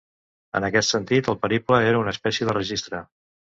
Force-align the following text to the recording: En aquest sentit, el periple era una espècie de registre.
En 0.59 0.65
aquest 0.69 0.93
sentit, 0.93 1.29
el 1.35 1.37
periple 1.45 1.81
era 1.91 2.01
una 2.01 2.17
espècie 2.17 2.51
de 2.51 2.59
registre. 2.61 3.07